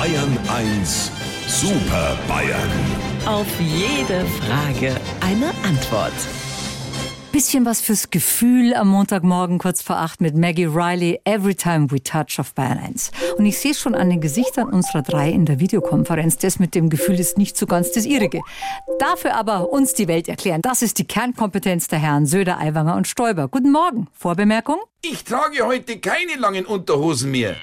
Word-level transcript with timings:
Bayern 0.00 0.38
1 0.48 1.12
Super 1.46 2.16
Bayern. 2.26 2.70
Auf 3.26 3.46
jede 3.60 4.24
Frage 4.24 4.98
eine 5.20 5.48
Antwort. 5.62 6.14
Bisschen 7.32 7.66
was 7.66 7.82
fürs 7.82 8.08
Gefühl 8.08 8.72
am 8.72 8.88
Montagmorgen 8.88 9.58
kurz 9.58 9.82
vor 9.82 9.96
acht 9.96 10.22
mit 10.22 10.34
Maggie 10.34 10.64
Riley, 10.64 11.20
Every 11.24 11.54
Time 11.54 11.90
We 11.90 12.02
Touch 12.02 12.38
auf 12.38 12.54
Bayern 12.54 12.78
1. 12.78 13.10
Und 13.36 13.44
ich 13.44 13.58
sehe 13.58 13.74
schon 13.74 13.94
an 13.94 14.08
den 14.08 14.22
Gesichtern 14.22 14.70
unserer 14.70 15.02
drei 15.02 15.28
in 15.28 15.44
der 15.44 15.60
Videokonferenz, 15.60 16.38
das 16.38 16.58
mit 16.58 16.74
dem 16.74 16.88
Gefühl 16.88 17.20
ist 17.20 17.36
nicht 17.36 17.58
so 17.58 17.66
ganz 17.66 17.92
das 17.92 18.06
ihrige. 18.06 18.40
Dafür 19.00 19.34
aber 19.34 19.68
uns 19.70 19.92
die 19.92 20.08
Welt 20.08 20.28
erklären, 20.28 20.62
das 20.62 20.80
ist 20.80 20.96
die 20.96 21.06
Kernkompetenz 21.06 21.88
der 21.88 21.98
Herren 21.98 22.24
Söder, 22.24 22.58
Aiwanger 22.58 22.96
und 22.96 23.06
Stoiber. 23.06 23.48
Guten 23.48 23.70
Morgen. 23.70 24.08
Vorbemerkung? 24.14 24.78
Ich 25.02 25.24
trage 25.24 25.66
heute 25.66 25.98
keine 25.98 26.36
langen 26.36 26.64
Unterhosen 26.64 27.32
mehr. 27.32 27.54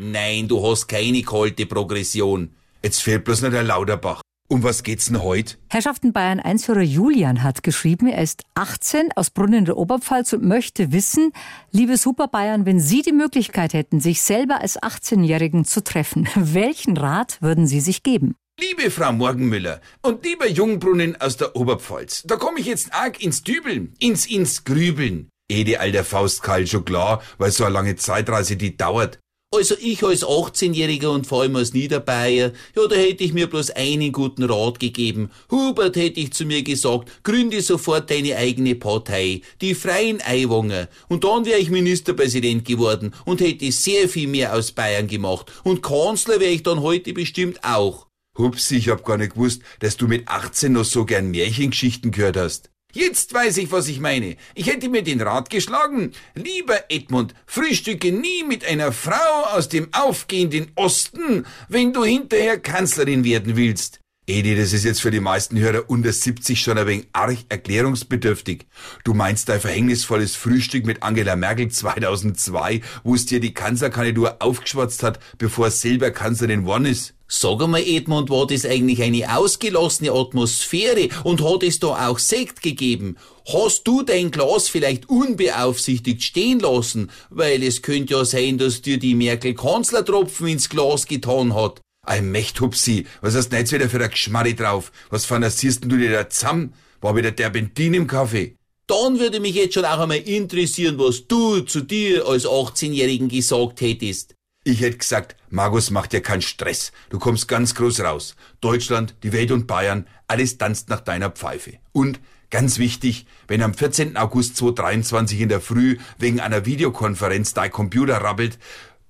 Nein, 0.00 0.46
du 0.46 0.64
hast 0.64 0.86
keine 0.86 1.22
kalte 1.22 1.66
Progression. 1.66 2.54
Jetzt 2.84 3.02
fehlt 3.02 3.24
bloß 3.24 3.42
noch 3.42 3.50
der 3.50 3.64
Lauterbach. 3.64 4.20
Um 4.48 4.62
was 4.62 4.84
geht's 4.84 5.06
denn 5.06 5.20
heute? 5.22 5.56
Herrschaften 5.68 6.12
Bayern 6.12 6.40
1-Hörer 6.40 6.82
Julian 6.82 7.42
hat 7.42 7.64
geschrieben, 7.64 8.06
er 8.06 8.22
ist 8.22 8.44
18 8.54 9.10
aus 9.16 9.30
Brunnen 9.30 9.58
in 9.58 9.64
der 9.64 9.76
Oberpfalz 9.76 10.32
und 10.32 10.44
möchte 10.44 10.92
wissen, 10.92 11.32
liebe 11.72 11.96
Super 11.96 12.28
Bayern, 12.28 12.64
wenn 12.64 12.78
Sie 12.78 13.02
die 13.02 13.12
Möglichkeit 13.12 13.74
hätten, 13.74 13.98
sich 13.98 14.22
selber 14.22 14.60
als 14.60 14.80
18-Jährigen 14.80 15.64
zu 15.64 15.82
treffen, 15.82 16.28
welchen 16.36 16.96
Rat 16.96 17.42
würden 17.42 17.66
Sie 17.66 17.80
sich 17.80 18.04
geben? 18.04 18.36
Liebe 18.60 18.92
Frau 18.92 19.12
Morgenmüller 19.12 19.80
und 20.02 20.24
lieber 20.24 20.48
Jungbrunnen 20.48 21.20
aus 21.20 21.36
der 21.36 21.56
Oberpfalz, 21.56 22.22
da 22.24 22.36
komme 22.36 22.60
ich 22.60 22.66
jetzt 22.66 22.94
arg 22.94 23.20
ins 23.20 23.42
Dübeln, 23.42 23.94
ins 23.98 24.26
ins 24.26 24.62
Grübeln. 24.62 25.28
Eh 25.50 25.64
die 25.64 25.78
alter 25.78 26.04
Faustkall 26.04 26.66
schon 26.66 26.84
klar, 26.84 27.20
weil 27.38 27.50
so 27.50 27.64
eine 27.64 27.74
lange 27.74 27.96
Zeitreise 27.96 28.56
die 28.56 28.76
dauert. 28.76 29.18
Also 29.50 29.76
ich 29.80 30.04
als 30.04 30.26
18-Jähriger 30.26 31.08
und 31.08 31.26
vor 31.26 31.40
allem 31.40 31.56
als 31.56 31.72
Niederbayer, 31.72 32.52
ja, 32.76 32.86
da 32.86 32.94
hätte 32.96 33.24
ich 33.24 33.32
mir 33.32 33.46
bloß 33.46 33.70
einen 33.70 34.12
guten 34.12 34.44
Rat 34.44 34.78
gegeben. 34.78 35.30
Hubert 35.50 35.96
hätte 35.96 36.20
ich 36.20 36.34
zu 36.34 36.44
mir 36.44 36.62
gesagt, 36.62 37.24
gründe 37.24 37.62
sofort 37.62 38.10
deine 38.10 38.36
eigene 38.36 38.74
Partei, 38.74 39.40
die 39.62 39.74
Freien 39.74 40.20
Eiwanger. 40.20 40.88
Und 41.08 41.24
dann 41.24 41.46
wäre 41.46 41.58
ich 41.58 41.70
Ministerpräsident 41.70 42.66
geworden 42.66 43.14
und 43.24 43.40
hätte 43.40 43.72
sehr 43.72 44.10
viel 44.10 44.28
mehr 44.28 44.54
aus 44.54 44.72
Bayern 44.72 45.06
gemacht. 45.06 45.50
Und 45.64 45.82
Kanzler 45.82 46.40
wäre 46.40 46.52
ich 46.52 46.62
dann 46.62 46.82
heute 46.82 47.14
bestimmt 47.14 47.64
auch. 47.64 48.06
Hupsi, 48.36 48.76
ich 48.76 48.90
hab 48.90 49.02
gar 49.02 49.16
nicht 49.16 49.32
gewusst, 49.32 49.62
dass 49.80 49.96
du 49.96 50.08
mit 50.08 50.28
18 50.28 50.72
noch 50.72 50.84
so 50.84 51.06
gern 51.06 51.30
Märchengeschichten 51.30 52.10
gehört 52.10 52.36
hast. 52.36 52.70
Jetzt 52.94 53.34
weiß 53.34 53.58
ich, 53.58 53.70
was 53.70 53.86
ich 53.88 54.00
meine. 54.00 54.36
Ich 54.54 54.66
hätte 54.66 54.88
mir 54.88 55.02
den 55.02 55.20
Rat 55.20 55.50
geschlagen. 55.50 56.12
Lieber 56.34 56.90
Edmund, 56.90 57.34
frühstücke 57.44 58.12
nie 58.12 58.44
mit 58.44 58.64
einer 58.64 58.92
Frau 58.92 59.44
aus 59.52 59.68
dem 59.68 59.92
aufgehenden 59.92 60.72
Osten, 60.74 61.44
wenn 61.68 61.92
du 61.92 62.02
hinterher 62.02 62.58
Kanzlerin 62.58 63.24
werden 63.24 63.56
willst. 63.56 64.00
Edi, 64.28 64.54
das 64.54 64.74
ist 64.74 64.84
jetzt 64.84 65.00
für 65.00 65.10
die 65.10 65.20
meisten 65.20 65.58
Hörer 65.58 65.84
unter 65.88 66.12
70 66.12 66.60
schon 66.60 66.76
ein 66.76 66.86
wenig 66.86 67.06
arg 67.14 67.38
erklärungsbedürftig. 67.48 68.66
Du 69.02 69.14
meinst 69.14 69.48
dein 69.48 69.58
verhängnisvolles 69.58 70.36
Frühstück 70.36 70.84
mit 70.84 71.02
Angela 71.02 71.34
Merkel 71.34 71.70
2002, 71.70 72.82
wo 73.04 73.14
es 73.14 73.24
dir 73.24 73.40
die 73.40 73.54
Kanzlerkandidatur 73.54 74.36
aufgeschwatzt 74.40 75.02
hat, 75.02 75.18
bevor 75.38 75.70
selber 75.70 76.10
Kanzlerin 76.10 76.66
worden 76.66 76.84
ist? 76.84 77.14
Sag 77.26 77.62
einmal, 77.62 77.80
Edmund, 77.80 78.28
war 78.28 78.46
das 78.46 78.66
eigentlich 78.66 79.02
eine 79.02 79.34
ausgelassene 79.34 80.12
Atmosphäre 80.12 81.08
und 81.24 81.42
hat 81.42 81.62
es 81.62 81.78
da 81.78 82.08
auch 82.08 82.18
Sekt 82.18 82.60
gegeben? 82.60 83.16
Hast 83.50 83.88
du 83.88 84.02
dein 84.02 84.30
Glas 84.30 84.68
vielleicht 84.68 85.08
unbeaufsichtigt 85.08 86.22
stehen 86.22 86.60
lassen? 86.60 87.10
Weil 87.30 87.62
es 87.62 87.80
könnte 87.80 88.12
ja 88.12 88.26
sein, 88.26 88.58
dass 88.58 88.82
dir 88.82 88.98
die 88.98 89.14
Merkel 89.14 89.54
Kanzlertropfen 89.54 90.48
ins 90.48 90.68
Glas 90.68 91.06
getan 91.06 91.54
hat. 91.54 91.80
Ein 92.08 92.30
Mächthupsi, 92.30 93.06
was 93.20 93.34
hast 93.34 93.50
denn 93.50 93.58
jetzt 93.58 93.72
wieder 93.72 93.90
für 93.90 94.02
ein 94.02 94.08
Geschmarri 94.08 94.54
drauf? 94.54 94.92
Was 95.10 95.26
fantasierst 95.26 95.82
denn 95.82 95.90
du 95.90 95.98
dir 95.98 96.10
da 96.10 96.30
zusammen? 96.30 96.72
War 97.02 97.14
wieder 97.14 97.32
der 97.32 97.50
Bentin 97.50 97.92
im 97.92 98.06
Kaffee? 98.06 98.56
Dann 98.86 99.18
würde 99.18 99.40
mich 99.40 99.54
jetzt 99.54 99.74
schon 99.74 99.84
auch 99.84 99.98
einmal 99.98 100.16
interessieren, 100.16 100.98
was 100.98 101.26
du 101.26 101.60
zu 101.60 101.82
dir 101.82 102.26
als 102.26 102.46
18-Jährigen 102.46 103.28
gesagt 103.28 103.82
hättest. 103.82 104.34
Ich 104.64 104.80
hätte 104.80 104.96
gesagt, 104.96 105.36
Markus 105.50 105.90
macht 105.90 106.14
dir 106.14 106.22
keinen 106.22 106.40
Stress. 106.40 106.92
Du 107.10 107.18
kommst 107.18 107.46
ganz 107.46 107.74
groß 107.74 108.00
raus. 108.00 108.36
Deutschland, 108.62 109.14
die 109.22 109.34
Welt 109.34 109.50
und 109.50 109.66
Bayern, 109.66 110.06
alles 110.28 110.56
tanzt 110.56 110.88
nach 110.88 111.00
deiner 111.00 111.28
Pfeife. 111.28 111.74
Und 111.92 112.20
ganz 112.48 112.78
wichtig, 112.78 113.26
wenn 113.48 113.60
am 113.60 113.74
14. 113.74 114.16
August 114.16 114.56
2023 114.56 115.42
in 115.42 115.50
der 115.50 115.60
Früh 115.60 115.98
wegen 116.16 116.40
einer 116.40 116.64
Videokonferenz 116.64 117.52
dein 117.52 117.70
Computer 117.70 118.16
rabbelt, 118.16 118.58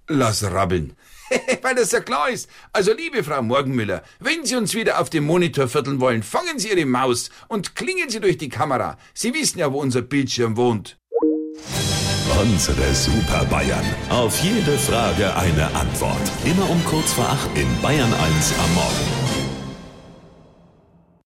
lass 0.09 0.43
rabbeln. 0.43 0.95
Weil 1.63 1.75
das 1.75 1.93
ja 1.93 2.01
klar 2.01 2.31
ist. 2.31 2.49
Also, 2.73 2.93
liebe 2.93 3.23
Frau 3.25 3.43
Morgenmüller, 3.43 4.03
wenn 4.21 4.45
Sie 4.45 4.57
uns 4.57 4.75
wieder 4.75 5.01
auf 5.01 5.11
dem 5.11 5.25
Monitor 5.25 5.69
vierteln 5.69 6.01
wollen, 6.01 6.23
fangen 6.23 6.59
Sie 6.59 6.71
Ihre 6.71 6.87
Maus 6.87 7.31
und 7.49 7.75
klingen 7.75 8.09
Sie 8.11 8.21
durch 8.21 8.39
die 8.39 8.49
Kamera. 8.49 8.99
Sie 9.15 9.35
wissen 9.35 9.59
ja, 9.59 9.73
wo 9.73 9.81
unser 9.81 10.03
Bildschirm 10.03 10.57
wohnt. 10.57 10.99
Unsere 12.41 12.95
Super 12.95 13.45
Bayern. 13.47 13.85
Auf 14.11 14.39
jede 14.41 14.79
Frage 14.79 15.35
eine 15.35 15.75
Antwort. 15.75 16.21
Immer 16.45 16.71
um 16.71 16.85
kurz 16.85 17.13
vor 17.13 17.29
acht 17.29 17.51
in 17.57 17.67
Bayern 17.83 18.13
1 18.13 18.55
am 18.59 18.75
Morgen. 18.75 19.28